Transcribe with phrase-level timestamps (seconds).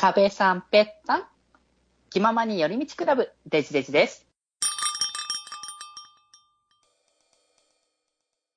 [0.00, 1.24] 壁さんぺったん
[2.08, 4.26] 気ままに寄り道クラブデジデジです。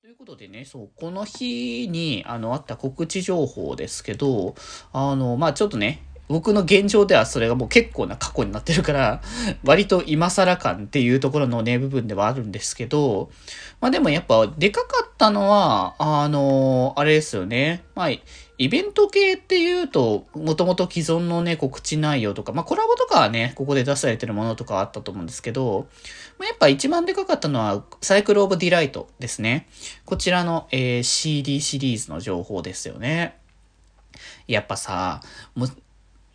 [0.02, 4.56] ということでね、そう、この日に、あの、あった告知情報ですけど、
[4.94, 9.22] あの、まあちょっとね、僕の現状ではそれがもう結構な過去になってるから、
[9.66, 13.30] 割と今更感っていうところのね、部分ではあるんですけど、
[13.82, 17.84] まあでもやっぱでかかったのは、あの、あれですよね。
[17.96, 18.10] まあ、
[18.64, 25.88] イベント系っていうと、もともと既存のね、告知内容とか、まあコラボとかはね、ここで出されてるものとかあったと思うんですけど、
[26.40, 29.68] まあ、やっぱ一番でかかったのは、サイクルオブディライトですね。
[30.06, 33.36] こちらの、えー CD シリーズの情報ですよね。
[34.48, 35.22] やっぱさ、
[35.56, 35.70] もう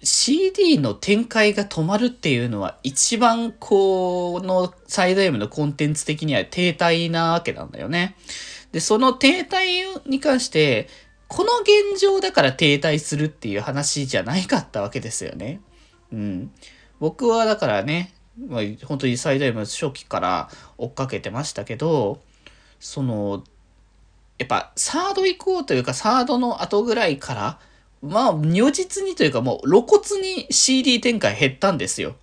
[0.03, 8.15] CD の展開が止まるっていうのは一番このサイド M のコンテンツ的には停滞なわけなんだよね。
[8.73, 10.89] で、その停滞に関して、
[11.29, 15.61] この現状だから停滞するっていう話じゃないかったわけですよね。
[16.13, 16.51] うん。
[17.01, 18.13] 僕はだからね、
[18.49, 22.21] まあ、本当にサイド M 初期から追っかけてましたけど、
[22.81, 23.45] その、
[24.39, 27.59] やっぱサード以降というかサードの後ぐらいから、
[28.01, 32.17] まあ、如実にというかもう露骨に CD 展開減ったんですよ。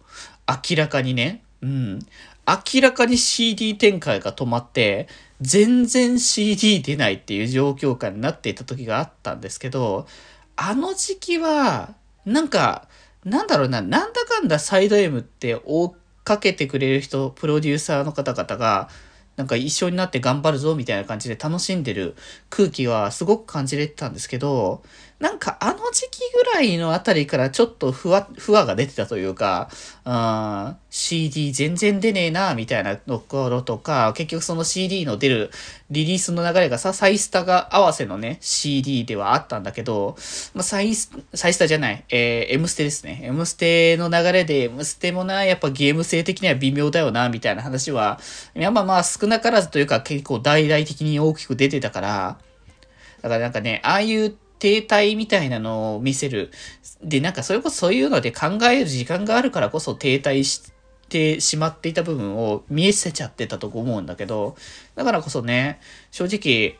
[0.47, 1.43] 明らかにね。
[1.61, 1.99] うん。
[2.47, 5.07] 明らかに CD 展開が止まって、
[5.41, 10.07] 全然 CD 出ないっていう状況下になっていた時があったんですけど、
[10.55, 12.87] あの時期は、なんか、
[13.23, 18.89] なんだろうな、なんだかんだサイド M って追っかけてくれる人、プロデューサーの方々が、
[19.35, 22.15] なんか一緒になって頑張るぞみたいな感じで楽しんでる
[22.49, 24.81] 空気はすごく感じれてたんですけど、
[25.25, 29.71] なんかあの時期ぐらいのあたりからちょっとふわ、ふわが出てたというか、
[30.03, 35.49] あー CD 全然出ねえな、みたいなところとか、結局その CD の出る
[35.89, 40.15] リリースの流れがさ、サイスタが合わせのね、CD ではあったんだけど、
[40.53, 43.21] まあ、サイス、サイスタじゃない、えー、M ステですね。
[43.23, 48.19] M ステの流れで、M ステもな、やっぱゲーム性的には微妙だよな、みたいな話は、
[48.53, 52.37] やっぱまあ少なからずというか結構大々的に大きく出てたから、
[53.23, 56.51] だからなんかね、ああいう停滞みたいなのを見せる。
[57.03, 60.71] で、なんかそれこそそういうので考える時間があるからこそ停滞し
[61.09, 64.55] てしまっていた部分を見えせちゃってたと思うんだけど、
[64.95, 65.79] だからこそね、
[66.11, 66.77] 正直、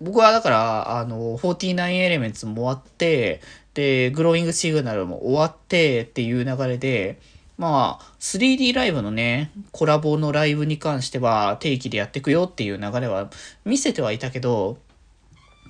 [0.00, 3.40] 僕はだから、あの、49エレメンツも終わって、
[3.74, 7.18] で、グローイングシグナルも終わってっていう流れで、
[7.58, 13.30] まあ、3D ライブのね、コラボのライブに関しては定期でやっていくよっていう流れは
[13.64, 14.78] 見せてはいたけど、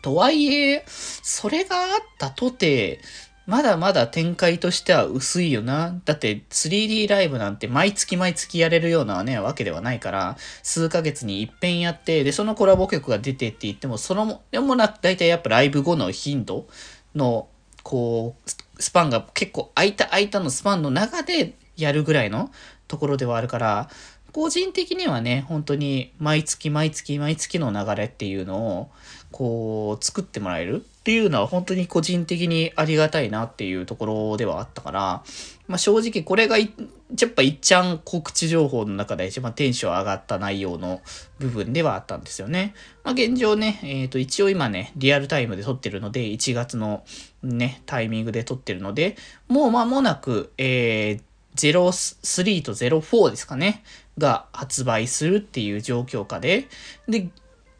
[0.02, 3.00] とはいえ、それがあったとて、
[3.46, 6.00] まだまだ展開としては薄いよな。
[6.04, 16.66] だって 3D ライブなんて毎月毎月やれるようなね、わけではないから、数ヶ月に一遍やって、で、そのコラボ曲が出てって言っても、そのも、でもな、だいたいやっぱライブ後の頻度
[17.14, 17.48] の、
[17.82, 18.50] こう、
[18.82, 22.50] スパンが結構空いた空いたのスパンの中でやるぐらいの
[22.88, 23.88] ところではあるから、
[24.32, 28.90] 個人的にはね、本当に毎月毎月毎月の流れっていうのを、
[29.32, 35.25] こう、作ってもらえるっていうのは本当に個人的にありがたいなっていうところではあったから、
[35.66, 36.72] まあ正直これがい、
[37.20, 41.00] やっぱいっちゃん告知情報の中で一番テンション上がった内容の
[41.41, 42.75] 部分ではあったんですよね。
[43.03, 47.03] まあ現状ね、えっ、と一応今ね、リアルタイムで撮ってるので、1月の
[47.43, 49.16] ね、タイミングで撮ってるので、
[49.49, 51.22] もう間もなく、えー、
[51.56, 53.82] 03と04ですかね、
[54.19, 56.69] が発売するっていう状況下で、
[57.09, 57.28] で、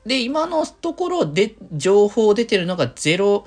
[0.07, 3.45] で、今のところで、情報出てるのが0、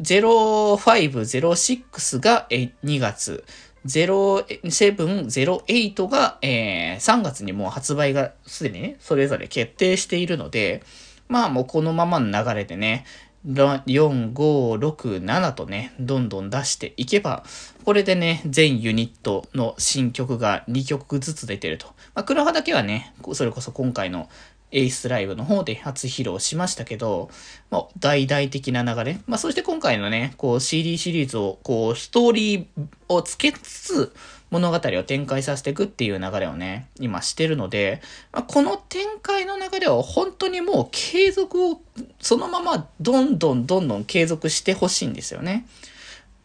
[0.00, 3.44] 05、06が2月、
[3.86, 10.82] 07、08が、えー3月にもう発売がすでにね、それぞれ決定しているので、
[11.28, 13.04] まあもうこのままの流れでね、
[13.46, 17.42] 4、5、6、7とね、どんどん出していけば、
[17.84, 21.86] これでね、全ユニットの新曲が2曲ずつ出てると。
[22.14, 24.28] まあ、黒羽だけはね、それこそ今回の
[24.72, 27.30] エイスライブの方で初披露しましたけど、
[27.70, 29.18] まあ、大々的な流れ。
[29.26, 32.64] まあ、そして今回のね、こう CD シリーズを、こう、ストーリー
[33.08, 34.14] をつけつつ、
[34.50, 38.02] 物語を展開させていくっていう流れをね、今してるので、
[38.32, 41.80] まあ、この展開の流れを本当にもう継続を、
[42.20, 45.66] そのままどんどんどんどん継続してほしいんですよね。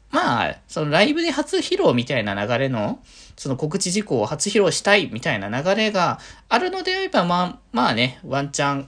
[0.09, 2.99] まあ、そのライブで初披露みたいな流れの、
[3.35, 6.19] その告知事項を初披露したいみたいな流れが
[6.49, 8.87] あるのであれば、まあ、まあね、ワンチャン、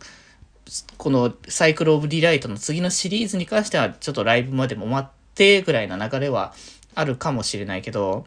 [0.98, 6.54] この CIRCLE OF DELIGHT の次のシリーズに関しては、ちょっとライブまでも待ってぐらいな流れは
[6.96, 8.26] あるかもしれないけど、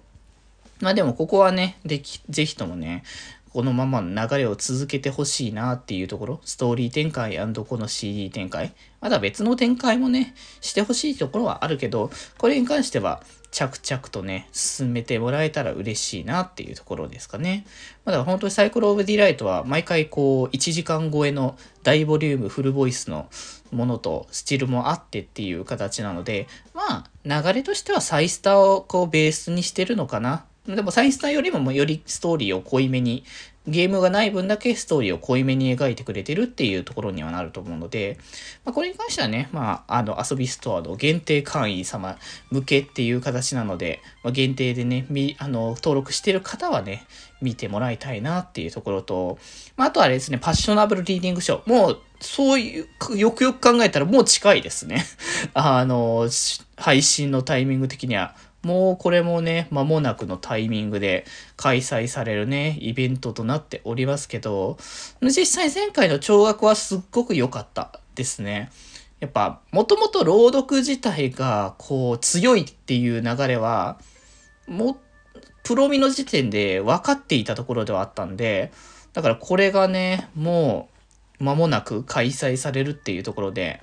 [0.81, 3.05] まあでもここはね、でき、ぜひともね、
[3.53, 17.67] このまま流れを続けてほしいなっていうところ、ストーリー展開この CD 展開、まだ別の展開もね、してほしいところはあるけど、これに関しては、着々とね、進めてもらえたら嬉しいなっていうところですかね。
[18.07, 23.29] まだ本当に CIRCLE OF DELIGHT は毎回こう1時間超えの大ボリュームフルボイスの
[23.71, 30.47] ものとスチルもあってっていう形なので、まあ流れとしてはサイスタをこうベースにしてるのかな。
[30.67, 33.25] でもサイスタよりもよりストーリーを濃いめに
[33.67, 38.19] ゲームがない分だけストーリーを濃いめに描いてくれてるっていうところにはなると思うので、
[38.65, 42.17] まあ、これに関してはね、まあ、あの、遊びストアの限定会員様
[42.51, 47.05] 向けっていう形なので、まあ、限定でね、み、あの、登録してる方はね、
[47.41, 49.39] 見てもらいたいなっていうところと、
[49.77, 51.73] まあ、あとはあれですね、パッショナブルリーディングショー。
[51.73, 55.05] もう、そういう、よくよく考えたらもう近いですね。
[55.55, 56.29] あの、
[56.77, 58.35] 配信のタイミング的には。
[58.63, 61.27] もうこれもね、間もなくのタイミングで
[61.57, 64.79] 開催されるね、イベントとなっておりますけど、
[65.21, 68.71] 実際前回の聴学はすっごく良かったですね。
[69.19, 74.01] やっぱ、もともと朗読自体が、こう、強いっていう流れは、
[74.67, 74.99] も、
[75.63, 78.73] プロミの時点で分かっていたところではあったんで、
[79.13, 80.89] だからこれがね、も
[81.39, 83.81] う、間もなく開催されるっていうところで、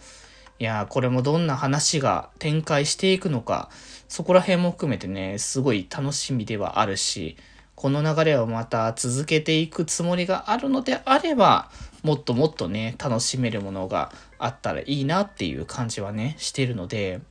[0.60, 3.70] いやー、これもどんな話が展開していくのか、
[4.10, 7.38] そこら辺も含めてね、すごい楽しみではあるし、
[7.76, 11.70] この流れをまた続けていくつもりがあるのであれば、
[12.02, 17.22] もっともっとね、楽しめるものがあったらいいなっていう感じはね、してるので、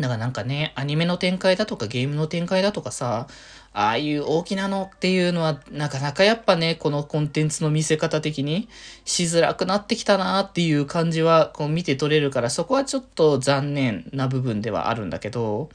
[0.00, 3.28] だからなんかね、アニメの展開だとかゲームの展開だとかさ、
[3.74, 8.68] ああいう大きなのっていうのは、なかなかやっぱね、このコンテンツの見せ方的に
[9.04, 15.70] しづらくなってきたなっていう感じは、こう見て取れるから、そこはちょっと残念な部分ではあるんだけど、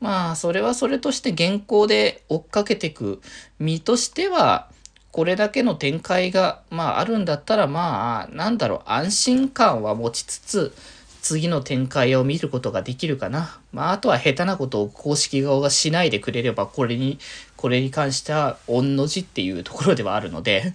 [0.00, 3.20] まあ、それはそれとして現行で追っかけていく
[3.58, 4.68] 身としては、
[5.12, 10.74] これだけの展開が、まああるんだったら、まあ、なんだろう、安心感は持ちつつ、
[11.20, 13.58] 次の展開を見ることができるかな。
[13.72, 17.18] まあ、あとは下手なことを公式側がしないでくれれば、これに、
[17.56, 20.74] これに関しては、御の字っていうところではあるので、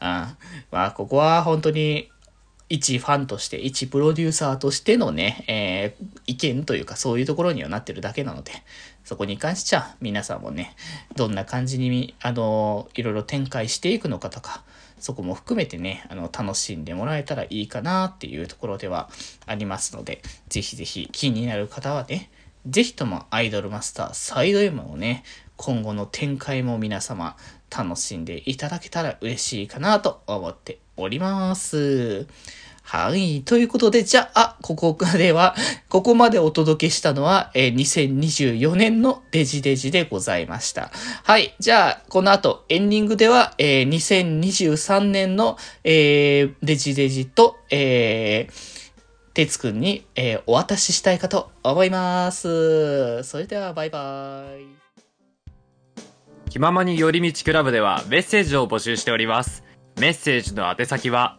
[0.00, 0.36] あ
[0.72, 2.10] まあ、ここは本当に、
[2.70, 8.52] 一ファンとして、一プロデューサーとしてのね、えー、意見というかそういうところにはなってるだけなので、
[9.04, 10.74] そこに関しては皆さんもね、
[11.14, 14.64] どんな感じに、あの、いろいろ展開していくのかとか、
[15.04, 19.10] そこも含めてね、あの、楽しんでもらえたらいいかなっていうところでは
[19.44, 22.30] ありますので、ぜひぜひ気になる方はね、
[22.66, 25.22] ぜひともアイドルマスターサイド M をね、
[25.56, 27.36] 今後の展開も皆様
[27.70, 32.26] 楽しんでいただけたら嬉しいかなと思っております。
[32.84, 33.42] はい。
[33.42, 35.56] ということで、じゃあ、ここでは、
[35.88, 40.92] ここまでお届けしたのは、えー、2024年のデジデジでございました。
[41.22, 41.54] はい。
[41.58, 53.24] じゃあ、この後、エンディングでは、えー、2023年の、えー、デジデジと、えー、てつくんに、えー、お渡ししたいかと思います。
[53.24, 54.84] それでは、バイバイ。
[56.50, 59.64] 気ままに寄り道クラブではメッセージを募集しております。
[59.98, 61.38] メッセージの宛先は、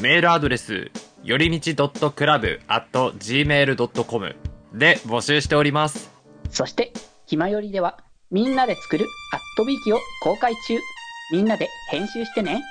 [0.00, 0.90] メールアドレス、
[1.22, 4.36] よりみち .club.gmail.com
[4.74, 6.10] で募集しております。
[6.50, 6.92] そして、
[7.26, 7.98] ひまよりでは、
[8.30, 10.76] みんなで作るアットビーキを公開中。
[11.32, 12.64] みんなで編集してね。